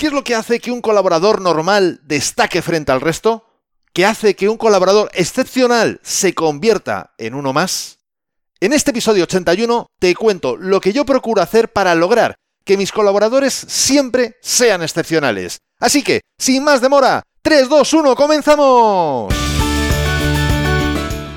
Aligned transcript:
¿Qué 0.00 0.06
es 0.06 0.14
lo 0.14 0.24
que 0.24 0.34
hace 0.34 0.60
que 0.60 0.70
un 0.70 0.80
colaborador 0.80 1.42
normal 1.42 2.00
destaque 2.04 2.62
frente 2.62 2.90
al 2.90 3.02
resto? 3.02 3.44
¿Qué 3.92 4.06
hace 4.06 4.34
que 4.34 4.48
un 4.48 4.56
colaborador 4.56 5.10
excepcional 5.12 6.00
se 6.02 6.32
convierta 6.32 7.12
en 7.18 7.34
uno 7.34 7.52
más? 7.52 7.98
En 8.60 8.72
este 8.72 8.92
episodio 8.92 9.24
81 9.24 9.88
te 9.98 10.14
cuento 10.14 10.56
lo 10.56 10.80
que 10.80 10.94
yo 10.94 11.04
procuro 11.04 11.42
hacer 11.42 11.70
para 11.70 11.94
lograr 11.94 12.34
que 12.64 12.78
mis 12.78 12.92
colaboradores 12.92 13.52
siempre 13.52 14.38
sean 14.40 14.82
excepcionales. 14.82 15.58
Así 15.78 16.02
que, 16.02 16.22
sin 16.38 16.64
más 16.64 16.80
demora, 16.80 17.22
3, 17.42 17.68
2, 17.68 17.92
1, 17.92 18.16
comenzamos. 18.16 19.34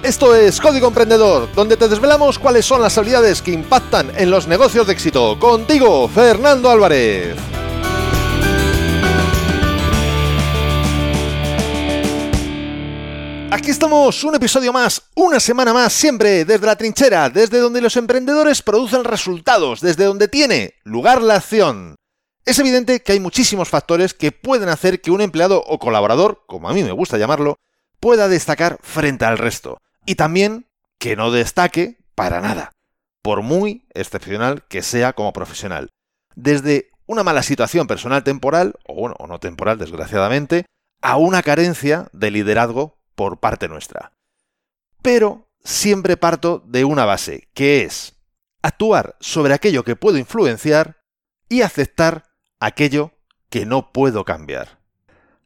Esto 0.04 0.34
es 0.38 0.62
Código 0.62 0.88
Emprendedor, 0.88 1.54
donde 1.54 1.76
te 1.76 1.90
desvelamos 1.90 2.40
cuáles 2.40 2.66
son 2.66 2.82
las 2.82 2.98
habilidades 2.98 3.42
que 3.42 3.52
impactan 3.52 4.14
en 4.16 4.32
los 4.32 4.48
negocios 4.48 4.88
de 4.88 4.94
éxito. 4.94 5.38
Contigo, 5.38 6.08
Fernando 6.08 6.70
Álvarez. 6.70 7.36
Aquí 13.54 13.70
estamos, 13.70 14.24
un 14.24 14.34
episodio 14.34 14.74
más, 14.74 15.04
una 15.14 15.40
semana 15.40 15.74
más, 15.74 15.94
siempre 15.94 16.44
desde 16.44 16.66
la 16.66 16.76
trinchera, 16.76 17.30
desde 17.30 17.60
donde 17.60 17.82
los 17.82 17.96
emprendedores 17.98 18.64
producen 18.64 19.04
resultados, 19.04 19.80
desde 19.80 20.06
donde 20.06 20.28
tiene 20.28 20.74
lugar 20.84 21.22
la 21.22 21.36
acción. 21.36 21.94
Es 22.46 22.58
evidente 22.58 23.04
que 23.04 23.12
hay 23.12 23.20
muchísimos 23.20 23.70
factores 23.70 24.16
que 24.16 24.32
pueden 24.32 24.70
hacer 24.70 25.02
que 25.02 25.12
un 25.12 25.22
empleado 25.22 25.64
o 25.68 25.78
colaborador, 25.78 26.42
como 26.48 26.68
a 26.68 26.74
mí 26.74 26.82
me 26.82 26.94
gusta 26.94 27.20
llamarlo, 27.20 27.60
pueda 28.00 28.28
destacar 28.28 28.80
frente 28.82 29.26
al 29.26 29.38
resto. 29.38 29.78
Y 30.04 30.16
también 30.16 30.66
que 30.98 31.16
no 31.16 31.30
destaque 31.30 32.00
para 32.16 32.42
nada, 32.42 32.72
por 33.22 33.44
muy 33.44 33.86
excepcional 33.94 34.64
que 34.68 34.82
sea 34.82 35.14
como 35.14 35.32
profesional. 35.32 35.92
Desde 36.34 36.90
una 37.06 37.22
mala 37.22 37.44
situación 37.44 37.86
personal 37.86 38.24
temporal, 38.24 38.74
o 38.88 38.96
bueno, 38.96 39.16
o 39.20 39.28
no 39.28 39.40
temporal, 39.40 39.78
desgraciadamente, 39.78 40.66
a 41.04 41.18
una 41.18 41.44
carencia 41.44 42.10
de 42.14 42.32
liderazgo 42.32 42.98
por 43.16 43.40
parte 43.40 43.68
nuestra. 43.68 44.14
Pero 45.02 45.50
siempre 45.64 46.18
parto 46.18 46.64
de 46.66 46.86
una 46.86 47.06
base, 47.06 47.48
que 47.54 47.84
es 47.84 48.16
actuar 48.62 49.16
sobre 49.20 49.54
aquello 49.54 49.84
que 49.84 49.96
puedo 49.96 50.18
influenciar 50.18 51.02
y 51.50 51.62
aceptar 51.62 52.32
aquello 52.60 53.12
que 53.50 53.66
no 53.66 53.92
puedo 53.92 54.26
cambiar. 54.26 54.80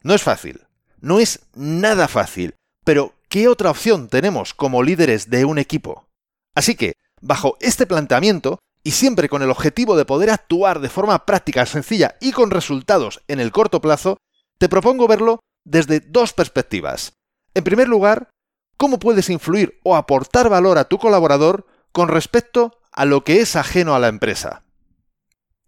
No 0.02 0.14
es 0.14 0.23
fácil, 0.23 0.68
no 1.00 1.20
es 1.20 1.42
nada 1.54 2.08
fácil, 2.08 2.56
pero 2.86 3.16
¿qué 3.28 3.48
otra 3.48 3.72
opción 3.72 4.08
tenemos 4.08 4.54
como 4.54 4.84
líderes 4.84 5.30
de 5.30 5.45
un 5.45 5.58
equipo? 5.58 6.08
Así 6.56 6.76
que, 6.76 6.94
bajo 7.22 7.58
este 7.60 7.86
planteamiento, 7.86 8.60
y 8.84 8.92
siempre 8.92 9.28
con 9.28 9.42
el 9.42 9.52
objetivo 9.52 9.98
de 9.98 10.06
poder 10.06 10.30
actuar 10.30 10.80
de 10.80 10.90
forma 10.90 11.26
práctica, 11.26 11.66
sencilla 11.66 12.16
y 12.22 12.32
con 12.32 12.52
resultados 12.52 13.22
en 13.28 13.42
el 13.42 13.52
corto 13.52 13.82
plazo, 13.82 14.18
te 14.58 14.70
propongo 14.70 15.08
verlo 15.08 15.42
desde 15.66 16.00
dos 16.00 16.32
perspectivas. 16.32 17.17
En 17.58 17.64
primer 17.64 17.88
lugar, 17.88 18.30
cómo 18.78 19.00
puedes 19.00 19.32
influir 19.32 19.80
o 19.82 19.96
aportar 19.96 20.48
valor 20.48 20.78
a 20.78 20.84
tu 20.84 21.00
colaborador 21.00 21.66
con 21.92 22.08
respecto 22.08 22.80
a 22.92 23.04
lo 23.06 23.24
que 23.24 23.42
es 23.42 23.56
ajeno 23.56 23.96
a 23.96 24.00
la 24.00 24.10
empresa. 24.10 24.62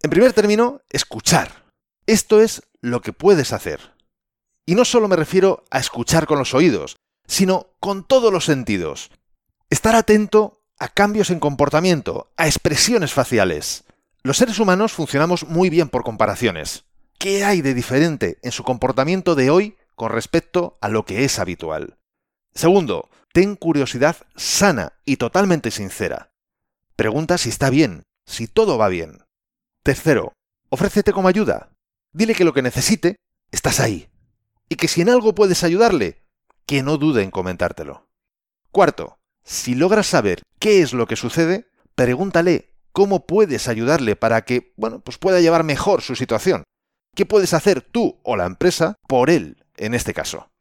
En 0.04 0.12
primer 0.12 0.34
término, 0.34 0.82
escuchar. 0.92 1.66
Esto 2.06 2.42
es 2.42 2.62
lo 2.80 3.02
que 3.02 3.12
puedes 3.12 3.54
hacer. 3.54 3.96
Y 4.68 4.76
no 4.76 4.86
solo 4.86 5.08
me 5.08 5.16
refiero 5.16 5.66
a 5.72 5.80
escuchar 5.80 6.28
con 6.28 6.38
los 6.38 6.54
oídos, 6.54 6.98
sino 7.26 7.74
con 7.80 8.06
todos 8.06 8.32
los 8.32 8.46
sentidos. 8.46 9.10
Estar 9.72 9.96
atento 9.96 10.62
a 10.78 10.90
cambios 10.90 11.32
en 11.32 11.40
comportamiento, 11.40 12.32
a 12.38 12.46
expresiones 12.46 13.14
faciales. 13.14 13.84
Los 14.22 14.38
seres 14.38 14.60
humanos 14.60 14.94
funcionamos 14.94 15.48
muy 15.48 15.72
bien 15.72 15.90
por 15.90 16.04
comparaciones. 16.04 16.84
¿Qué 17.18 17.44
hay 17.44 17.64
de 17.64 17.74
diferente 17.74 18.38
en 18.44 18.52
su 18.52 18.64
comportamiento 18.64 19.34
de 19.34 19.50
hoy 19.50 19.76
con 20.00 20.14
respecto 20.14 20.78
a 20.80 20.88
lo 20.88 21.04
que 21.04 21.26
es 21.26 21.40
habitual. 21.40 21.98
Segundo, 22.56 23.10
ten 23.34 23.58
curiosidad 23.58 24.16
sana 24.38 24.94
y 25.04 25.18
totalmente 25.18 25.72
sincera. 25.72 26.32
Pregunta 26.96 27.38
si 27.38 27.50
está 27.50 27.70
bien, 27.70 28.04
si 28.26 28.48
todo 28.48 28.78
va 28.78 28.88
bien. 28.88 29.26
Tercero, 29.84 30.32
ofrécete 30.70 31.12
como 31.12 31.28
ayuda. 31.28 31.74
Dile 32.14 32.34
que 32.34 32.46
lo 32.46 32.54
que 32.54 32.62
necesite, 32.62 33.18
estás 33.52 33.82
ahí. 33.82 34.08
Y 34.70 34.78
que 34.78 34.88
si 34.88 35.02
en 35.02 35.10
algo 35.10 35.36
puedes 35.36 35.66
ayudarle, 35.66 36.24
que 36.66 36.82
no 36.82 36.96
dude 36.96 37.22
en 37.22 37.30
comentártelo. 37.30 38.08
Cuarto, 38.72 39.18
si 39.44 39.76
logras 39.76 40.08
saber 40.08 40.44
qué 40.60 40.82
es 40.82 40.94
lo 40.94 41.08
que 41.08 41.18
sucede, 41.18 41.68
pregúntale 41.96 42.74
cómo 42.94 43.28
puedes 43.28 43.68
ayudarle 43.68 44.16
para 44.16 44.46
que, 44.46 44.74
bueno, 44.78 45.02
pues 45.02 45.18
pueda 45.18 45.42
llevar 45.42 45.66
mejor 45.66 46.02
su 46.02 46.16
situación. 46.16 46.64
¿Qué 47.18 47.26
puedes 47.26 47.54
hacer 47.54 47.82
tú 47.82 48.18
o 48.24 48.38
la 48.38 48.46
empresa 48.46 48.96
por 49.06 49.30
él 49.30 49.58
en 49.80 49.96
este 49.96 50.14
caso. 50.14 50.52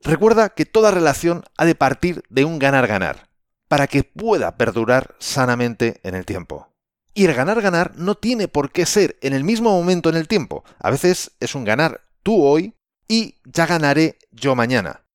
Recuerda 0.00 0.48
que 0.50 0.66
toda 0.66 0.90
relación 0.90 1.44
ha 1.56 1.64
de 1.64 1.74
partir 1.74 2.22
de 2.28 2.44
un 2.44 2.58
ganar-ganar, 2.58 3.28
para 3.68 3.86
que 3.86 4.04
pueda 4.04 4.56
perdurar 4.56 5.14
sanamente 5.18 6.00
en 6.02 6.14
el 6.14 6.24
tiempo. 6.24 6.68
Y 7.14 7.24
el 7.24 7.34
ganar-ganar 7.34 7.96
no 7.96 8.14
tiene 8.14 8.48
por 8.48 8.72
qué 8.72 8.84
ser 8.84 9.16
en 9.22 9.32
el 9.32 9.44
mismo 9.44 9.70
momento 9.70 10.10
en 10.10 10.16
el 10.16 10.28
tiempo. 10.28 10.64
A 10.78 10.90
veces 10.90 11.32
es 11.40 11.54
un 11.54 11.64
ganar 11.64 12.02
tú 12.22 12.42
hoy 12.44 12.74
y 13.08 13.36
ya 13.44 13.66
ganaré 13.66 14.18
yo 14.32 14.54
mañana. 14.54 15.06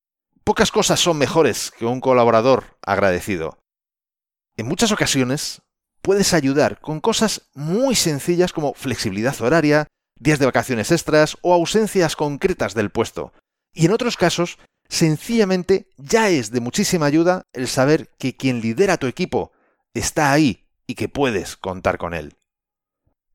Pocas 0.44 0.72
cosas 0.72 1.00
son 1.00 1.18
mejores 1.18 1.72
que 1.72 1.86
un 1.86 2.02
colaborador 2.02 2.78
agradecido. 2.82 3.60
En 4.58 4.68
muchas 4.68 4.92
ocasiones 4.92 5.62
puedes 6.02 6.34
ayudar 6.34 6.80
con 6.80 7.00
cosas 7.00 7.50
muy 7.54 7.96
sencillas 7.96 8.52
como 8.52 8.74
flexibilidad 8.74 9.40
horaria, 9.40 9.88
días 10.22 10.40
de 10.40 10.46
vacaciones 10.46 10.92
extras 10.92 11.38
o 11.42 11.54
ausencias 11.54 12.16
concretas 12.16 12.76
del 12.76 12.92
puesto. 12.92 13.34
Y 13.74 13.88
en 13.88 13.92
otros 13.92 14.18
casos, 14.18 14.60
sencillamente 14.88 15.88
ya 15.98 16.30
es 16.30 16.52
de 16.52 16.60
muchísima 16.60 17.08
ayuda 17.08 17.48
el 17.54 17.68
saber 17.68 18.10
que 18.20 18.38
quien 18.38 18.62
lidera 18.62 18.98
tu 18.98 19.08
equipo 19.08 19.52
está 19.94 20.32
ahí 20.32 20.68
y 20.86 20.96
que 20.96 21.10
puedes 21.10 21.58
contar 21.58 21.98
con 21.98 22.14
él. 22.14 22.36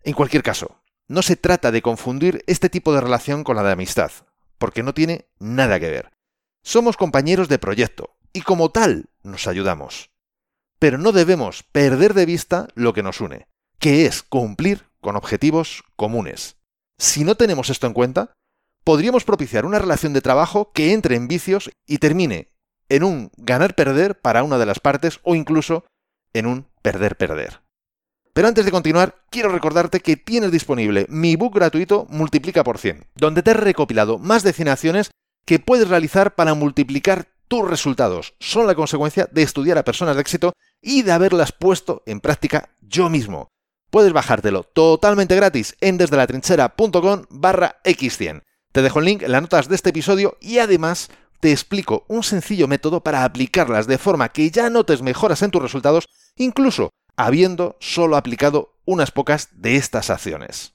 En 0.04 0.14
cualquier 0.14 0.44
caso, 0.44 0.80
no 1.08 1.22
se 1.22 1.36
trata 1.36 1.72
de 1.72 1.82
confundir 1.82 2.44
este 2.46 2.70
tipo 2.70 2.94
de 2.94 3.00
relación 3.00 3.42
con 3.42 3.56
la 3.56 3.64
de 3.64 3.72
amistad, 3.72 4.12
porque 4.58 4.84
no 4.84 4.94
tiene 4.94 5.26
nada 5.41 5.80
que 5.80 5.91
ver. 5.91 6.12
Somos 6.62 6.96
compañeros 6.96 7.48
de 7.48 7.58
proyecto 7.58 8.16
y 8.32 8.42
como 8.42 8.70
tal 8.70 9.06
nos 9.22 9.48
ayudamos. 9.48 10.10
Pero 10.78 10.98
no 10.98 11.10
debemos 11.10 11.64
perder 11.64 12.14
de 12.14 12.26
vista 12.26 12.69
lo 12.75 12.92
que 12.92 13.02
nos 13.02 13.20
une, 13.20 13.48
que 13.78 14.06
es 14.06 14.22
cumplir 14.22 14.84
con 15.00 15.16
objetivos 15.16 15.82
comunes. 15.96 16.56
Si 16.98 17.24
no 17.24 17.34
tenemos 17.34 17.70
esto 17.70 17.86
en 17.86 17.92
cuenta, 17.92 18.32
podríamos 18.84 19.24
propiciar 19.24 19.66
una 19.66 19.78
relación 19.78 20.12
de 20.12 20.22
trabajo 20.22 20.72
que 20.72 20.92
entre 20.92 21.16
en 21.16 21.28
vicios 21.28 21.70
y 21.86 21.98
termine 21.98 22.52
en 22.88 23.02
un 23.02 23.30
ganar-perder 23.36 24.20
para 24.20 24.42
una 24.42 24.58
de 24.58 24.66
las 24.66 24.80
partes 24.80 25.20
o 25.22 25.34
incluso 25.34 25.84
en 26.32 26.46
un 26.46 26.66
perder-perder. 26.82 27.60
Pero 28.32 28.48
antes 28.48 28.64
de 28.64 28.70
continuar, 28.70 29.24
quiero 29.30 29.48
recordarte 29.48 30.00
que 30.00 30.16
tienes 30.16 30.52
disponible 30.52 31.06
mi 31.08 31.36
book 31.36 31.54
gratuito 31.54 32.06
Multiplica 32.10 32.62
por 32.64 32.78
100, 32.78 33.06
donde 33.14 33.42
te 33.42 33.52
he 33.52 33.54
recopilado 33.54 34.18
más 34.18 34.42
de 34.42 34.52
100 34.52 34.68
acciones 34.68 35.10
que 35.46 35.58
puedes 35.58 35.88
realizar 35.88 36.34
para 36.34 36.54
multiplicar 36.54 37.28
tus 37.48 37.68
resultados. 37.68 38.34
Son 38.40 38.66
la 38.66 38.74
consecuencia 38.74 39.28
de 39.32 39.42
estudiar 39.42 39.78
a 39.78 39.84
personas 39.84 40.16
de 40.16 40.22
éxito 40.22 40.52
y 40.82 41.02
de 41.02 41.12
haberlas 41.12 41.52
puesto 41.52 42.02
en 42.06 42.20
práctica 42.20 42.70
yo 42.80 43.08
mismo 43.08 43.48
puedes 43.91 44.12
bajártelo 44.12 44.64
totalmente 44.64 45.36
gratis 45.36 45.76
en 45.80 45.98
desdelatrinchera.com 45.98 47.24
barra 47.30 47.80
x100. 47.84 48.42
Te 48.72 48.82
dejo 48.82 48.98
el 48.98 49.04
link 49.06 49.22
en 49.22 49.32
las 49.32 49.42
notas 49.42 49.69
de 49.69 49.74
este 49.74 49.91
episodio 49.91 50.36
y 50.41 50.58
además 50.58 51.08
te 51.41 51.52
explico 51.52 52.04
un 52.08 52.22
sencillo 52.22 52.69
método 52.69 53.02
para 53.02 53.25
aplicarlas 53.25 53.86
de 53.86 53.98
forma 53.98 54.30
que 54.30 54.50
ya 54.50 54.70
notes 54.70 55.02
mejoras 55.02 55.42
en 55.42 55.50
tus 55.50 55.62
resultados, 55.62 56.08
incluso 56.36 56.91
habiendo 57.16 57.76
solo 57.80 58.16
aplicado 58.16 58.75
unas 58.84 59.10
pocas 59.10 59.48
de 59.52 59.76
estas 59.76 60.10
acciones. 60.10 60.75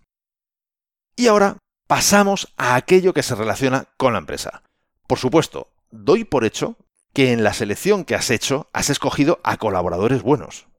Y 1.15 1.27
ahora 1.27 1.57
pasamos 1.87 2.53
a 2.57 2.75
aquello 2.75 3.13
que 3.13 3.23
se 3.23 3.35
relaciona 3.35 3.85
con 3.97 4.13
la 4.13 4.19
empresa. 4.19 4.63
Por 5.07 5.19
supuesto, 5.19 5.67
doy 5.91 6.23
por 6.23 6.45
hecho 6.45 6.77
que 7.13 7.33
en 7.33 7.43
la 7.43 7.53
selección 7.53 8.05
que 8.05 8.15
has 8.15 8.29
hecho 8.29 8.69
has 8.73 8.89
escogido 8.89 9.39
a 9.43 9.57
colaboradores 9.57 10.21
buenos 10.21 10.70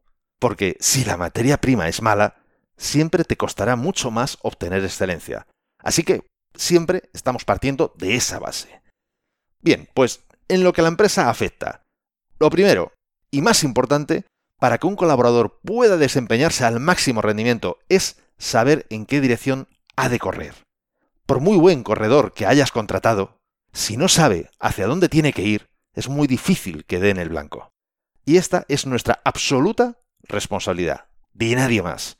porque 0.42 0.76
si 0.80 1.04
la 1.04 1.16
materia 1.16 1.60
prima 1.60 1.86
es 1.86 2.02
mala, 2.02 2.42
siempre 2.76 3.22
te 3.22 3.36
costará 3.36 3.76
mucho 3.76 4.10
más 4.10 4.38
obtener 4.42 4.82
excelencia. 4.82 5.46
Así 5.78 6.02
que 6.02 6.26
siempre 6.56 7.10
estamos 7.12 7.44
partiendo 7.44 7.94
de 7.96 8.16
esa 8.16 8.40
base. 8.40 8.82
Bien, 9.60 9.88
pues 9.94 10.24
en 10.48 10.64
lo 10.64 10.72
que 10.72 10.82
la 10.82 10.88
empresa 10.88 11.30
afecta. 11.30 11.84
Lo 12.40 12.50
primero, 12.50 12.92
y 13.30 13.40
más 13.40 13.62
importante, 13.62 14.24
para 14.58 14.78
que 14.78 14.88
un 14.88 14.96
colaborador 14.96 15.60
pueda 15.64 15.96
desempeñarse 15.96 16.64
al 16.64 16.80
máximo 16.80 17.22
rendimiento 17.22 17.78
es 17.88 18.20
saber 18.36 18.84
en 18.90 19.06
qué 19.06 19.20
dirección 19.20 19.68
ha 19.94 20.08
de 20.08 20.18
correr. 20.18 20.54
Por 21.24 21.38
muy 21.38 21.56
buen 21.56 21.84
corredor 21.84 22.32
que 22.32 22.46
hayas 22.46 22.72
contratado, 22.72 23.38
si 23.72 23.96
no 23.96 24.08
sabe 24.08 24.50
hacia 24.58 24.88
dónde 24.88 25.08
tiene 25.08 25.32
que 25.32 25.42
ir, 25.42 25.68
es 25.94 26.08
muy 26.08 26.26
difícil 26.26 26.84
que 26.84 26.98
dé 26.98 27.10
en 27.10 27.18
el 27.18 27.28
blanco. 27.28 27.70
Y 28.24 28.38
esta 28.38 28.64
es 28.66 28.86
nuestra 28.86 29.20
absoluta 29.24 30.01
responsabilidad, 30.24 31.06
de 31.34 31.54
nadie 31.54 31.82
más. 31.82 32.18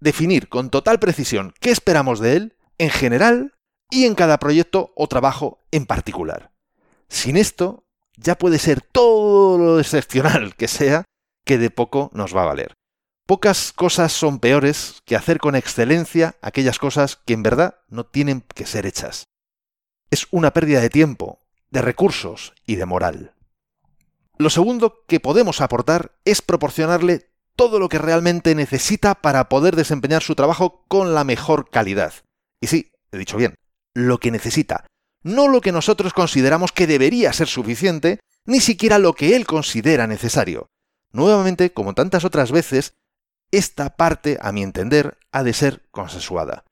Definir 0.00 0.48
con 0.48 0.70
total 0.70 0.98
precisión 0.98 1.54
qué 1.60 1.70
esperamos 1.70 2.20
de 2.20 2.36
él 2.36 2.56
en 2.78 2.90
general 2.90 3.54
y 3.90 4.04
en 4.04 4.14
cada 4.14 4.38
proyecto 4.38 4.92
o 4.96 5.08
trabajo 5.08 5.60
en 5.70 5.86
particular. 5.86 6.52
Sin 7.08 7.36
esto, 7.36 7.84
ya 8.16 8.36
puede 8.36 8.58
ser 8.58 8.80
todo 8.80 9.58
lo 9.58 9.80
excepcional 9.80 10.54
que 10.56 10.68
sea, 10.68 11.04
que 11.44 11.58
de 11.58 11.70
poco 11.70 12.10
nos 12.12 12.36
va 12.36 12.42
a 12.42 12.46
valer. 12.46 12.74
Pocas 13.26 13.72
cosas 13.72 14.12
son 14.12 14.38
peores 14.38 15.02
que 15.04 15.16
hacer 15.16 15.38
con 15.38 15.54
excelencia 15.54 16.36
aquellas 16.40 16.78
cosas 16.78 17.16
que 17.16 17.34
en 17.34 17.42
verdad 17.42 17.80
no 17.88 18.06
tienen 18.06 18.40
que 18.40 18.66
ser 18.66 18.86
hechas. 18.86 19.24
Es 20.10 20.26
una 20.30 20.52
pérdida 20.52 20.80
de 20.80 20.88
tiempo, 20.88 21.40
de 21.70 21.82
recursos 21.82 22.54
y 22.64 22.76
de 22.76 22.86
moral. 22.86 23.34
Lo 24.38 24.50
segundo 24.50 25.04
que 25.06 25.20
podemos 25.20 25.60
aportar 25.60 26.12
es 26.24 26.40
proporcionarle 26.40 27.30
todo 27.58 27.80
lo 27.80 27.88
que 27.88 27.98
realmente 27.98 28.54
necesita 28.54 29.16
para 29.16 29.48
poder 29.48 29.74
desempeñar 29.74 30.22
su 30.22 30.36
trabajo 30.36 30.84
con 30.86 31.12
la 31.12 31.24
mejor 31.24 31.70
calidad. 31.70 32.14
Y 32.60 32.68
sí, 32.68 32.92
he 33.10 33.18
dicho 33.18 33.36
bien, 33.36 33.56
lo 33.94 34.18
que 34.18 34.30
necesita, 34.30 34.86
no 35.24 35.48
lo 35.48 35.60
que 35.60 35.72
nosotros 35.72 36.12
consideramos 36.12 36.70
que 36.70 36.86
debería 36.86 37.32
ser 37.32 37.48
suficiente, 37.48 38.20
ni 38.44 38.60
siquiera 38.60 39.00
lo 39.00 39.12
que 39.12 39.34
él 39.34 39.44
considera 39.44 40.06
necesario. 40.06 40.68
Nuevamente, 41.10 41.72
como 41.72 41.94
tantas 41.94 42.24
otras 42.24 42.52
veces, 42.52 42.94
esta 43.50 43.96
parte, 43.96 44.38
a 44.40 44.52
mi 44.52 44.62
entender, 44.62 45.18
ha 45.32 45.42
de 45.42 45.52
ser 45.52 45.84
consensuada. 45.90 46.64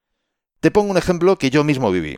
Te 0.61 0.71
pongo 0.71 0.93
un 0.93 0.99
ejemplo 0.99 1.37
que 1.37 1.51
yo 1.51 1.65
mismo 1.65 1.91
viví. 1.91 2.17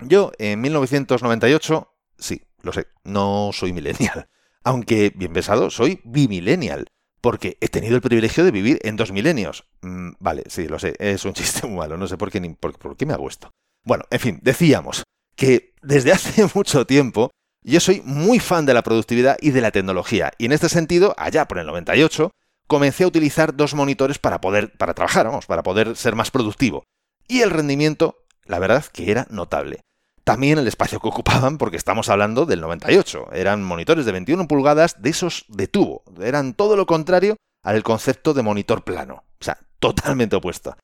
Yo, 0.00 0.32
en 0.38 0.62
1998, 0.62 1.92
sí, 2.18 2.40
lo 2.62 2.72
sé, 2.72 2.86
no 3.04 3.50
soy 3.52 3.74
millennial. 3.74 4.30
Aunque, 4.64 5.12
bien 5.14 5.34
pensado, 5.34 5.68
soy 5.68 6.00
bimillennial. 6.04 6.86
Porque 7.22 7.56
he 7.60 7.68
tenido 7.68 7.96
el 7.96 8.02
privilegio 8.02 8.44
de 8.44 8.50
vivir 8.50 8.78
en 8.82 8.96
dos 8.96 9.12
milenios. 9.12 9.64
Mm, 9.80 10.10
vale, 10.18 10.42
sí, 10.48 10.68
lo 10.68 10.78
sé, 10.78 10.94
es 10.98 11.24
un 11.24 11.32
chiste 11.34 11.66
muy 11.66 11.78
malo, 11.78 11.96
no 11.96 12.06
sé 12.06 12.18
por 12.18 12.30
qué, 12.30 12.40
ni, 12.40 12.50
por, 12.50 12.78
por 12.78 12.96
qué 12.96 13.06
me 13.06 13.14
hago 13.14 13.28
esto. 13.28 13.50
Bueno, 13.84 14.04
en 14.10 14.20
fin, 14.20 14.40
decíamos 14.42 15.04
que 15.36 15.72
desde 15.82 16.12
hace 16.12 16.46
mucho 16.54 16.84
tiempo 16.84 17.30
yo 17.64 17.80
soy 17.80 18.02
muy 18.04 18.40
fan 18.40 18.66
de 18.66 18.74
la 18.74 18.82
productividad 18.82 19.36
y 19.40 19.52
de 19.52 19.60
la 19.60 19.70
tecnología. 19.70 20.32
Y 20.36 20.46
en 20.46 20.52
este 20.52 20.68
sentido, 20.68 21.14
allá 21.16 21.46
por 21.46 21.58
el 21.58 21.66
98, 21.66 22.32
comencé 22.66 23.04
a 23.04 23.06
utilizar 23.06 23.54
dos 23.54 23.74
monitores 23.74 24.18
para 24.18 24.40
poder, 24.40 24.72
para 24.76 24.94
trabajar, 24.94 25.26
vamos, 25.26 25.46
para 25.46 25.62
poder 25.62 25.96
ser 25.96 26.16
más 26.16 26.30
productivo. 26.30 26.84
Y 27.28 27.42
el 27.42 27.50
rendimiento, 27.50 28.24
la 28.46 28.58
verdad, 28.58 28.84
que 28.92 29.10
era 29.10 29.26
notable. 29.30 29.80
También 30.24 30.58
el 30.58 30.68
espacio 30.68 31.00
que 31.00 31.08
ocupaban, 31.08 31.58
porque 31.58 31.76
estamos 31.76 32.08
hablando 32.08 32.46
del 32.46 32.60
98. 32.60 33.32
Eran 33.32 33.64
monitores 33.64 34.06
de 34.06 34.12
21 34.12 34.46
pulgadas 34.46 35.02
de 35.02 35.10
esos 35.10 35.44
de 35.48 35.66
tubo. 35.66 36.04
Eran 36.20 36.54
todo 36.54 36.76
lo 36.76 36.86
contrario 36.86 37.36
al 37.62 37.82
concepto 37.82 38.34
de 38.34 38.42
monitor 38.42 38.84
plano. 38.84 39.24
O 39.40 39.44
sea, 39.44 39.58
totalmente 39.78 40.36
opuesto. 40.36 40.76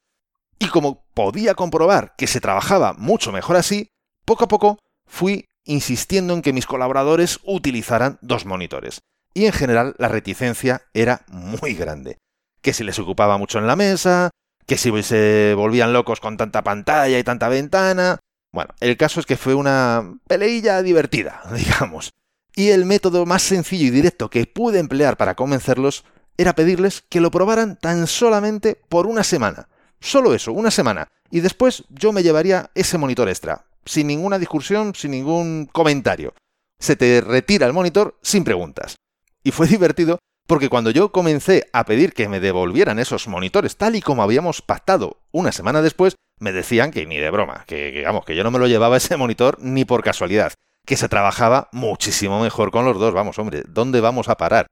Y 0.58 0.68
como 0.68 1.04
podía 1.14 1.54
comprobar 1.54 2.14
que 2.16 2.26
se 2.26 2.40
trabajaba 2.40 2.94
mucho 2.94 3.30
mejor 3.30 3.56
así, 3.56 3.90
poco 4.24 4.44
a 4.44 4.48
poco 4.48 4.78
fui 5.06 5.46
insistiendo 5.64 6.34
en 6.34 6.42
que 6.42 6.52
mis 6.52 6.66
colaboradores 6.66 7.38
utilizaran 7.44 8.18
dos 8.22 8.44
monitores. 8.44 9.00
Y 9.34 9.46
en 9.46 9.52
general 9.52 9.94
la 9.98 10.08
reticencia 10.08 10.82
era 10.94 11.24
muy 11.28 11.74
grande. 11.74 12.18
Que 12.60 12.72
si 12.72 12.82
les 12.82 12.98
ocupaba 12.98 13.38
mucho 13.38 13.58
en 13.58 13.68
la 13.68 13.76
mesa, 13.76 14.30
que 14.66 14.76
si 14.76 15.02
se 15.02 15.54
volvían 15.56 15.92
locos 15.92 16.20
con 16.20 16.36
tanta 16.36 16.62
pantalla 16.62 17.18
y 17.18 17.24
tanta 17.24 17.48
ventana. 17.48 18.18
Bueno, 18.58 18.74
el 18.80 18.96
caso 18.96 19.20
es 19.20 19.26
que 19.26 19.36
fue 19.36 19.54
una 19.54 20.18
peleilla 20.26 20.82
divertida, 20.82 21.42
digamos. 21.54 22.12
Y 22.56 22.70
el 22.70 22.86
método 22.86 23.24
más 23.24 23.42
sencillo 23.42 23.86
y 23.86 23.90
directo 23.90 24.30
que 24.30 24.46
pude 24.46 24.80
emplear 24.80 25.16
para 25.16 25.36
convencerlos 25.36 26.04
era 26.36 26.56
pedirles 26.56 27.04
que 27.08 27.20
lo 27.20 27.30
probaran 27.30 27.76
tan 27.76 28.08
solamente 28.08 28.74
por 28.88 29.06
una 29.06 29.22
semana. 29.22 29.68
Solo 30.00 30.34
eso, 30.34 30.50
una 30.50 30.72
semana. 30.72 31.06
Y 31.30 31.38
después 31.38 31.84
yo 31.88 32.12
me 32.12 32.24
llevaría 32.24 32.72
ese 32.74 32.98
monitor 32.98 33.28
extra. 33.28 33.64
Sin 33.84 34.08
ninguna 34.08 34.40
discusión, 34.40 34.92
sin 34.96 35.12
ningún 35.12 35.66
comentario. 35.70 36.34
Se 36.80 36.96
te 36.96 37.20
retira 37.20 37.64
el 37.64 37.72
monitor 37.72 38.18
sin 38.22 38.42
preguntas. 38.42 38.96
Y 39.44 39.52
fue 39.52 39.68
divertido 39.68 40.18
porque 40.48 40.68
cuando 40.68 40.90
yo 40.90 41.12
comencé 41.12 41.68
a 41.72 41.84
pedir 41.84 42.12
que 42.12 42.28
me 42.28 42.40
devolvieran 42.40 42.98
esos 42.98 43.28
monitores 43.28 43.76
tal 43.76 43.94
y 43.94 44.00
como 44.02 44.24
habíamos 44.24 44.62
pactado 44.62 45.18
una 45.30 45.52
semana 45.52 45.80
después, 45.80 46.16
me 46.38 46.52
decían 46.52 46.90
que 46.90 47.06
ni 47.06 47.18
de 47.18 47.30
broma, 47.30 47.64
que 47.66 47.90
digamos 47.90 48.24
que 48.24 48.36
yo 48.36 48.44
no 48.44 48.50
me 48.50 48.58
lo 48.58 48.66
llevaba 48.66 48.96
ese 48.96 49.16
monitor 49.16 49.58
ni 49.60 49.84
por 49.84 50.02
casualidad, 50.02 50.52
que 50.86 50.96
se 50.96 51.08
trabajaba 51.08 51.68
muchísimo 51.72 52.40
mejor 52.40 52.70
con 52.70 52.84
los 52.84 52.98
dos, 52.98 53.12
vamos, 53.12 53.38
hombre, 53.38 53.62
¿dónde 53.68 54.00
vamos 54.00 54.28
a 54.28 54.36
parar? 54.36 54.66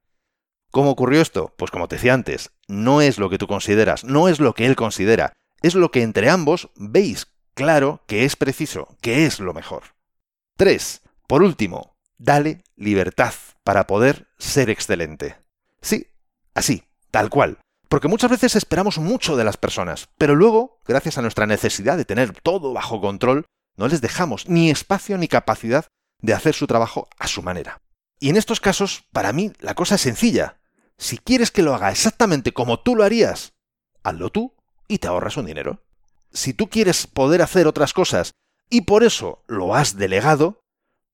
¿Cómo 0.71 0.91
ocurrió 0.91 1.21
esto? 1.21 1.55
Pues 1.57 1.71
como 1.71 1.89
te 1.89 1.97
decía 1.97 2.15
antes, 2.15 2.51
no 2.69 3.01
es 3.01 3.19
lo 3.19 3.31
que 3.31 3.39
tú 3.39 3.47
consideras, 3.47 4.05
no 4.05 4.29
es 4.29 4.41
lo 4.41 4.55
que 4.55 4.67
él 4.67 4.77
considera, 4.77 5.33
es 5.63 5.75
lo 5.75 5.91
que 5.91 6.03
entre 6.03 6.29
ambos 6.29 6.71
veis 6.77 7.27
claro 7.55 8.03
que 8.07 8.25
es 8.25 8.37
preciso, 8.37 8.97
que 9.01 9.27
es 9.27 9.41
lo 9.41 9.55
mejor. 9.55 9.95
3. 10.57 11.03
Por 11.27 11.43
último, 11.43 11.97
dale 12.19 12.63
libertad 12.77 13.35
para 13.65 13.87
poder 13.87 14.29
ser 14.39 14.71
excelente. 14.71 15.37
Sí, 15.81 16.09
así, 16.55 16.85
tal 17.11 17.31
cual. 17.31 17.59
Porque 17.89 18.09
muchas 18.09 18.31
veces 18.31 18.57
esperamos 18.57 18.99
mucho 18.99 19.37
de 19.37 19.45
las 19.45 19.57
personas, 19.57 20.09
pero 20.19 20.35
luego, 20.35 20.81
gracias 20.87 21.19
a 21.19 21.23
nuestra 21.23 21.47
necesidad 21.47 21.97
de 21.97 22.05
tener 22.05 22.33
todo 22.41 22.73
bajo 22.73 23.01
control, 23.01 23.47
no 23.77 23.89
les 23.89 24.01
dejamos 24.01 24.49
ni 24.49 24.71
espacio 24.71 25.19
ni 25.19 25.29
capacidad 25.29 25.87
de 26.21 26.35
hacer 26.35 26.55
su 26.55 26.67
trabajo 26.67 27.09
a 27.19 27.29
su 27.29 27.43
manera. 27.43 27.81
Y 28.19 28.31
en 28.31 28.37
estos 28.37 28.61
casos, 28.61 29.05
para 29.13 29.33
mí, 29.33 29.53
la 29.61 29.75
cosa 29.75 29.97
es 29.97 30.01
sencilla. 30.01 30.59
Si 30.99 31.19
quieres 31.19 31.51
que 31.51 31.63
lo 31.63 31.75
haga 31.75 31.91
exactamente 31.91 32.53
como 32.53 32.81
tú 32.81 32.97
lo 32.97 33.05
harías, 33.05 33.53
hazlo 34.03 34.31
tú 34.31 34.55
y 34.89 34.99
te 34.99 35.09
ahorras 35.09 35.37
un 35.37 35.47
dinero. 35.47 35.83
Si 36.33 36.55
tú 36.55 36.69
quieres 36.69 37.07
poder 37.07 37.43
hacer 37.43 37.67
otras 37.67 37.93
cosas 37.93 38.33
y 38.71 38.83
por 38.83 39.05
eso 39.05 39.43
lo 39.47 39.75
has 39.75 39.97
delegado, 39.97 40.63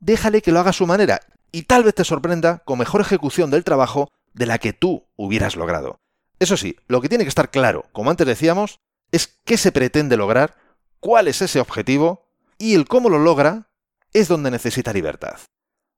déjale 0.00 0.40
que 0.40 0.52
lo 0.52 0.60
haga 0.60 0.70
a 0.70 0.74
su 0.74 0.86
manera 0.86 1.20
y 1.50 1.62
tal 1.62 1.84
vez 1.84 1.94
te 1.94 2.04
sorprenda 2.04 2.58
con 2.64 2.78
mejor 2.78 3.00
ejecución 3.00 3.50
del 3.50 3.64
trabajo 3.64 4.08
de 4.32 4.46
la 4.46 4.58
que 4.58 4.72
tú 4.72 5.04
hubieras 5.16 5.56
logrado. 5.56 5.98
Eso 6.42 6.56
sí, 6.56 6.74
lo 6.88 7.00
que 7.00 7.08
tiene 7.08 7.22
que 7.22 7.28
estar 7.28 7.52
claro, 7.52 7.86
como 7.92 8.10
antes 8.10 8.26
decíamos, 8.26 8.80
es 9.12 9.38
qué 9.44 9.56
se 9.56 9.70
pretende 9.70 10.16
lograr, 10.16 10.56
cuál 10.98 11.28
es 11.28 11.40
ese 11.40 11.60
objetivo 11.60 12.26
y 12.58 12.74
el 12.74 12.88
cómo 12.88 13.08
lo 13.08 13.20
logra 13.20 13.68
es 14.12 14.26
donde 14.26 14.50
necesita 14.50 14.92
libertad. 14.92 15.38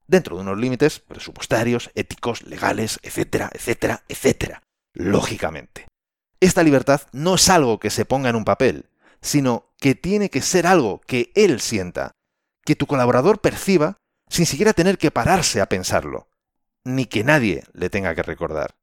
Dentro 0.06 0.36
de 0.36 0.42
unos 0.42 0.58
límites 0.58 1.00
presupuestarios, 1.00 1.90
éticos, 1.94 2.42
legales, 2.42 3.00
etcétera, 3.02 3.48
etcétera, 3.54 4.02
etcétera. 4.06 4.62
Lógicamente. 4.92 5.86
Esta 6.40 6.62
libertad 6.62 7.00
no 7.12 7.36
es 7.36 7.48
algo 7.48 7.80
que 7.80 7.88
se 7.88 8.04
ponga 8.04 8.28
en 8.28 8.36
un 8.36 8.44
papel, 8.44 8.90
sino 9.22 9.72
que 9.78 9.94
tiene 9.94 10.28
que 10.28 10.42
ser 10.42 10.66
algo 10.66 11.00
que 11.06 11.32
él 11.36 11.58
sienta, 11.58 12.10
que 12.66 12.76
tu 12.76 12.86
colaborador 12.86 13.40
perciba 13.40 13.96
sin 14.28 14.44
siquiera 14.44 14.74
tener 14.74 14.98
que 14.98 15.10
pararse 15.10 15.62
a 15.62 15.70
pensarlo, 15.70 16.28
ni 16.84 17.06
que 17.06 17.24
nadie 17.24 17.64
le 17.72 17.88
tenga 17.88 18.14
que 18.14 18.22
recordar. 18.22 18.74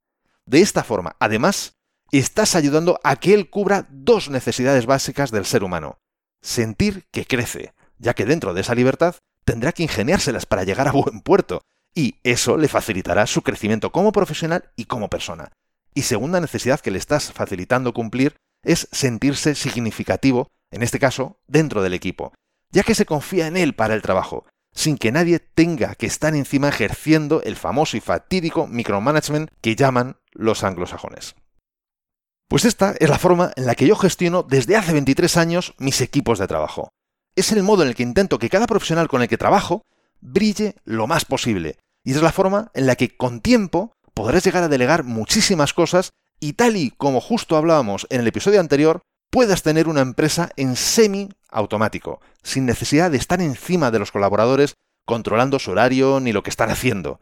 De 0.52 0.60
esta 0.60 0.84
forma, 0.84 1.16
además, 1.22 1.78
estás 2.12 2.56
ayudando 2.56 3.00
a 3.06 3.16
que 3.16 3.34
él 3.34 3.50
cubra 3.50 3.88
dos 3.90 4.30
necesidades 4.30 4.86
básicas 4.86 5.32
del 5.32 5.46
ser 5.46 5.64
humano. 5.64 5.98
Sentir 6.42 7.06
que 7.10 7.26
crece, 7.26 7.74
ya 8.00 8.14
que 8.16 8.26
dentro 8.26 8.54
de 8.54 8.60
esa 8.60 8.76
libertad 8.76 9.16
tendrá 9.46 9.72
que 9.72 9.84
ingeniárselas 9.84 10.46
para 10.46 10.66
llegar 10.66 10.90
a 10.90 10.92
buen 10.92 11.22
puerto, 11.22 11.62
y 11.96 12.16
eso 12.24 12.58
le 12.58 12.68
facilitará 12.68 13.28
su 13.28 13.44
crecimiento 13.44 13.94
como 13.94 14.12
profesional 14.12 14.74
y 14.76 14.86
como 14.86 15.10
persona. 15.10 15.54
Y 15.94 16.02
segunda 16.02 16.42
necesidad 16.42 16.82
que 16.82 16.92
le 16.92 16.98
estás 16.98 17.32
facilitando 17.32 17.94
cumplir 17.94 18.36
es 18.62 18.90
sentirse 18.92 19.56
significativo, 19.56 20.50
en 20.70 20.84
este 20.84 21.00
caso, 21.00 21.40
dentro 21.48 21.82
del 21.82 21.94
equipo, 21.94 22.34
ya 22.72 22.84
que 22.84 22.94
se 22.94 23.06
confía 23.06 23.48
en 23.48 23.56
él 23.56 23.74
para 23.74 23.94
el 23.94 24.02
trabajo, 24.02 24.46
sin 24.74 24.98
que 24.98 25.12
nadie 25.12 25.40
tenga 25.40 25.96
que 25.96 26.06
estar 26.06 26.36
encima 26.36 26.70
ejerciendo 26.70 27.42
el 27.44 27.56
famoso 27.56 27.98
y 27.98 28.02
fatídico 28.02 28.68
micromanagement 28.68 29.50
que 29.62 29.76
llaman 29.76 30.18
los 30.32 30.64
anglosajones. 30.64 31.36
Pues 32.48 32.66
esta 32.66 32.96
es 33.00 33.10
la 33.10 33.18
forma 33.18 33.54
en 33.56 33.66
la 33.66 33.76
que 33.76 33.88
yo 33.88 33.96
gestiono 33.96 34.44
desde 34.44 34.76
hace 34.76 34.94
23 34.94 35.38
años 35.38 35.74
mis 35.78 36.02
equipos 36.02 36.40
de 36.40 36.48
trabajo. 36.48 36.90
Es 37.36 37.52
el 37.52 37.64
modo 37.64 37.84
en 37.84 37.90
el 37.90 37.96
que 37.96 38.04
intento 38.04 38.40
que 38.40 38.50
cada 38.50 38.68
profesional 38.68 39.08
con 39.08 39.22
el 39.22 39.30
que 39.30 39.38
trabajo 39.38 39.84
brille 40.20 40.76
lo 40.84 41.08
más 41.08 41.26
posible. 41.26 41.78
Y 42.04 42.12
es 42.12 42.22
la 42.22 42.32
forma 42.32 42.72
en 42.74 42.88
la 42.88 42.96
que 42.96 43.16
con 43.16 43.42
tiempo 43.42 43.94
podrás 44.14 44.44
llegar 44.44 44.64
a 44.64 44.68
delegar 44.68 45.04
muchísimas 45.04 45.74
cosas 45.74 46.12
y 46.40 46.54
tal 46.54 46.76
y 46.76 46.92
como 46.92 47.22
justo 47.22 47.56
hablábamos 47.56 48.08
en 48.10 48.20
el 48.20 48.28
episodio 48.28 48.60
anterior, 48.60 49.02
puedas 49.32 49.64
tener 49.64 49.88
una 49.88 50.02
empresa 50.02 50.52
en 50.58 50.76
semi 50.76 51.30
automático, 51.50 52.22
sin 52.44 52.66
necesidad 52.66 53.10
de 53.10 53.18
estar 53.18 53.42
encima 53.42 53.90
de 53.90 53.98
los 53.98 54.12
colaboradores 54.12 54.76
controlando 55.06 55.58
su 55.58 55.72
horario 55.72 56.20
ni 56.20 56.32
lo 56.32 56.44
que 56.44 56.52
están 56.52 56.70
haciendo. 56.70 57.20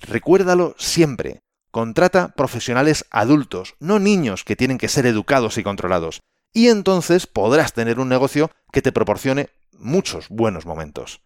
Recuérdalo 0.00 0.74
siempre. 0.78 1.40
Contrata 1.70 2.28
profesionales 2.28 3.06
adultos, 3.10 3.76
no 3.80 3.98
niños 3.98 4.44
que 4.44 4.56
tienen 4.56 4.78
que 4.78 4.88
ser 4.88 5.06
educados 5.06 5.58
y 5.58 5.62
controlados. 5.62 6.20
Y 6.52 6.68
entonces 6.68 7.26
podrás 7.26 7.72
tener 7.72 7.98
un 7.98 8.08
negocio 8.08 8.50
que 8.72 8.82
te 8.82 8.92
proporcione 8.92 9.48
muchos 9.78 10.28
buenos 10.28 10.66
momentos. 10.66 11.22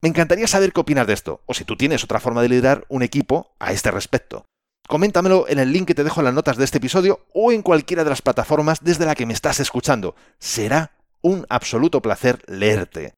Me 0.00 0.08
encantaría 0.08 0.46
saber 0.46 0.72
qué 0.72 0.80
opinas 0.80 1.06
de 1.06 1.12
esto, 1.12 1.42
o 1.46 1.54
si 1.54 1.64
tú 1.64 1.76
tienes 1.76 2.04
otra 2.04 2.20
forma 2.20 2.40
de 2.40 2.48
liderar 2.48 2.86
un 2.88 3.02
equipo 3.02 3.52
a 3.58 3.72
este 3.72 3.90
respecto. 3.90 4.46
Coméntamelo 4.88 5.44
en 5.48 5.58
el 5.58 5.70
link 5.70 5.86
que 5.86 5.94
te 5.94 6.02
dejo 6.02 6.22
en 6.22 6.24
las 6.24 6.34
notas 6.34 6.56
de 6.56 6.64
este 6.64 6.78
episodio 6.78 7.26
o 7.34 7.52
en 7.52 7.60
cualquiera 7.60 8.04
de 8.04 8.10
las 8.10 8.22
plataformas 8.22 8.78
desde 8.80 9.04
la 9.04 9.14
que 9.14 9.26
me 9.26 9.34
estás 9.34 9.60
escuchando. 9.60 10.14
Será 10.38 10.92
un 11.20 11.44
absoluto 11.50 12.00
placer 12.00 12.42
leerte. 12.46 13.12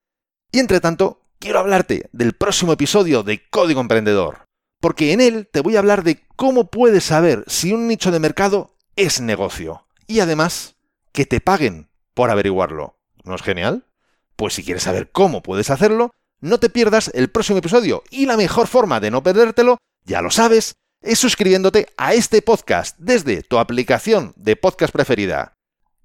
Y 0.51 0.59
entre 0.59 0.81
tanto, 0.81 1.23
quiero 1.39 1.61
hablarte 1.61 2.11
del 2.11 2.33
próximo 2.33 2.73
episodio 2.73 3.23
de 3.23 3.49
Código 3.51 3.81
Emprendedor, 3.81 4.47
porque 4.81 5.13
en 5.13 5.21
él 5.21 5.49
te 5.53 5.61
voy 5.61 5.77
a 5.77 5.79
hablar 5.79 6.03
de 6.03 6.21
cómo 6.35 6.67
puedes 6.73 7.05
saber 7.05 7.45
si 7.47 7.73
un 7.73 7.87
nicho 7.87 8.11
de 8.11 8.19
mercado 8.19 8.75
es 8.97 9.21
negocio. 9.21 9.87
Y 10.09 10.19
además, 10.19 10.75
que 11.13 11.25
te 11.25 11.41
paguen 11.41 11.89
por 12.15 12.31
averiguarlo. 12.31 12.99
¿No 13.23 13.37
es 13.37 13.43
genial? 13.43 13.87
Pues 14.35 14.55
si 14.55 14.65
quieres 14.65 14.83
saber 14.83 15.13
cómo 15.13 15.41
puedes 15.41 15.71
hacerlo, 15.71 16.11
no 16.41 16.59
te 16.59 16.69
pierdas 16.69 17.13
el 17.15 17.31
próximo 17.31 17.61
episodio. 17.61 18.03
Y 18.11 18.27
la 18.27 18.37
mejor 18.37 18.67
forma 18.67 18.99
de 18.99 19.13
no 19.13 19.23
perdértelo, 19.23 19.79
ya 20.05 20.21
lo 20.21 20.33
sabes, 20.33 20.75
es 21.03 21.19
suscribiéndote 21.19 21.87
a 21.97 22.15
este 22.15 22.43
podcast 22.43 22.97
desde 22.99 23.43
tu 23.43 23.59
aplicación 23.59 24.33
de 24.37 24.57
podcast 24.57 24.93
preferida. 24.93 25.55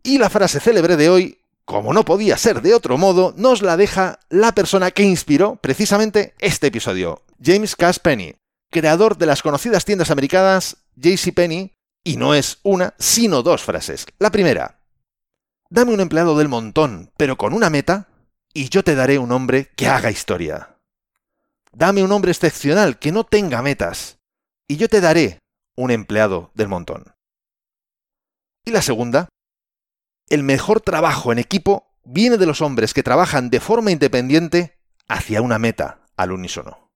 Y 0.03 0.17
la 0.17 0.29
frase 0.29 0.59
célebre 0.59 0.95
de 0.95 1.09
hoy, 1.09 1.39
como 1.65 1.93
no 1.93 2.05
podía 2.05 2.37
ser 2.37 2.61
de 2.61 2.73
otro 2.73 2.97
modo, 2.97 3.33
nos 3.37 3.61
la 3.61 3.75
deja 3.77 4.19
la 4.29 4.53
persona 4.53 4.91
que 4.91 5.03
inspiró 5.03 5.57
precisamente 5.57 6.33
este 6.39 6.67
episodio, 6.67 7.23
James 7.43 7.75
Penny, 8.01 8.35
creador 8.71 9.17
de 9.17 9.25
las 9.25 9.41
conocidas 9.41 9.85
tiendas 9.85 10.11
americanas 10.11 10.77
JCPenney, 10.95 11.73
y 12.03 12.17
no 12.17 12.35
es 12.35 12.59
una, 12.63 12.93
sino 12.99 13.41
dos 13.41 13.63
frases. 13.63 14.05
La 14.19 14.31
primera, 14.31 14.79
dame 15.69 15.93
un 15.93 15.99
empleado 15.99 16.37
del 16.37 16.47
montón, 16.47 17.11
pero 17.17 17.35
con 17.35 17.53
una 17.53 17.69
meta, 17.69 18.07
y 18.53 18.69
yo 18.69 18.83
te 18.83 18.95
daré 18.95 19.17
un 19.17 19.31
hombre 19.31 19.71
que 19.75 19.87
haga 19.87 20.11
historia. 20.11 20.77
Dame 21.73 22.03
un 22.03 22.11
hombre 22.11 22.31
excepcional 22.31 22.99
que 22.99 23.11
no 23.11 23.25
tenga 23.25 23.61
metas, 23.61 24.14
y 24.67 24.77
yo 24.77 24.87
te 24.89 25.01
daré 25.01 25.39
un 25.75 25.91
empleado 25.91 26.51
del 26.53 26.67
montón. 26.67 27.13
Y 28.65 28.71
la 28.71 28.81
segunda, 28.81 29.29
el 30.29 30.43
mejor 30.43 30.81
trabajo 30.81 31.31
en 31.31 31.39
equipo 31.39 31.87
viene 32.03 32.37
de 32.37 32.45
los 32.45 32.61
hombres 32.61 32.93
que 32.93 33.03
trabajan 33.03 33.49
de 33.49 33.59
forma 33.59 33.91
independiente 33.91 34.79
hacia 35.07 35.41
una 35.41 35.59
meta 35.59 35.99
al 36.17 36.31
unísono. 36.31 36.89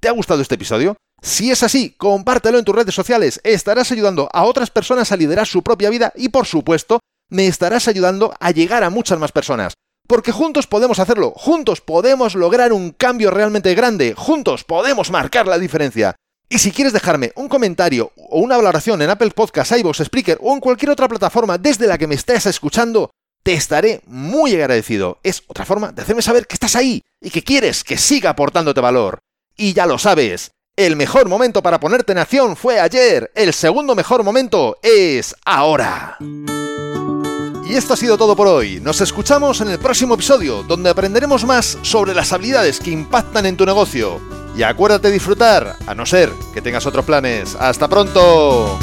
¿Te 0.00 0.08
ha 0.08 0.12
gustado 0.12 0.42
este 0.42 0.56
episodio? 0.56 0.96
Si 1.20 1.52
es 1.52 1.62
así, 1.62 1.90
compártelo 1.90 2.58
en 2.58 2.64
tus 2.64 2.74
redes 2.74 2.94
sociales, 2.94 3.40
estarás 3.44 3.92
ayudando 3.92 4.28
a 4.32 4.42
otras 4.44 4.70
personas 4.70 5.12
a 5.12 5.16
liderar 5.16 5.46
su 5.46 5.62
propia 5.62 5.90
vida 5.90 6.12
y 6.16 6.30
por 6.30 6.46
supuesto, 6.46 6.98
me 7.30 7.46
estarás 7.46 7.86
ayudando 7.86 8.34
a 8.40 8.50
llegar 8.50 8.82
a 8.82 8.90
muchas 8.90 9.20
más 9.20 9.30
personas. 9.30 9.74
Porque 10.08 10.32
juntos 10.32 10.66
podemos 10.66 10.98
hacerlo, 10.98 11.32
juntos 11.36 11.80
podemos 11.80 12.34
lograr 12.34 12.72
un 12.72 12.90
cambio 12.90 13.30
realmente 13.30 13.74
grande, 13.76 14.14
juntos 14.16 14.64
podemos 14.64 15.12
marcar 15.12 15.46
la 15.46 15.58
diferencia. 15.58 16.16
Y 16.52 16.58
si 16.58 16.70
quieres 16.70 16.92
dejarme 16.92 17.32
un 17.36 17.48
comentario 17.48 18.12
o 18.14 18.40
una 18.40 18.58
valoración 18.58 19.00
en 19.00 19.08
Apple 19.08 19.30
Podcasts, 19.30 19.74
iVoox, 19.74 20.04
Spreaker 20.04 20.38
o 20.42 20.52
en 20.52 20.60
cualquier 20.60 20.90
otra 20.90 21.08
plataforma 21.08 21.56
desde 21.56 21.86
la 21.86 21.96
que 21.96 22.06
me 22.06 22.14
estés 22.14 22.44
escuchando, 22.44 23.10
te 23.42 23.54
estaré 23.54 24.02
muy 24.04 24.52
agradecido. 24.52 25.18
Es 25.22 25.44
otra 25.46 25.64
forma 25.64 25.92
de 25.92 26.02
hacerme 26.02 26.20
saber 26.20 26.46
que 26.46 26.52
estás 26.52 26.76
ahí 26.76 27.00
y 27.22 27.30
que 27.30 27.42
quieres 27.42 27.84
que 27.84 27.96
siga 27.96 28.28
aportándote 28.28 28.82
valor. 28.82 29.20
Y 29.56 29.72
ya 29.72 29.86
lo 29.86 29.98
sabes, 29.98 30.50
el 30.76 30.94
mejor 30.94 31.26
momento 31.26 31.62
para 31.62 31.80
ponerte 31.80 32.12
en 32.12 32.18
acción 32.18 32.54
fue 32.54 32.80
ayer, 32.80 33.32
el 33.34 33.54
segundo 33.54 33.94
mejor 33.94 34.22
momento 34.22 34.76
es 34.82 35.34
ahora. 35.46 36.18
Y 36.20 37.74
esto 37.74 37.94
ha 37.94 37.96
sido 37.96 38.18
todo 38.18 38.36
por 38.36 38.48
hoy. 38.48 38.78
Nos 38.78 39.00
escuchamos 39.00 39.62
en 39.62 39.70
el 39.70 39.78
próximo 39.78 40.16
episodio, 40.16 40.62
donde 40.64 40.90
aprenderemos 40.90 41.46
más 41.46 41.78
sobre 41.80 42.12
las 42.12 42.30
habilidades 42.34 42.78
que 42.78 42.90
impactan 42.90 43.46
en 43.46 43.56
tu 43.56 43.64
negocio. 43.64 44.41
Y 44.54 44.62
acuérdate 44.62 45.10
disfrutar, 45.10 45.76
a 45.86 45.94
no 45.94 46.04
ser 46.04 46.30
que 46.52 46.60
tengas 46.60 46.86
otros 46.86 47.04
planes. 47.04 47.56
¡Hasta 47.58 47.88
pronto! 47.88 48.78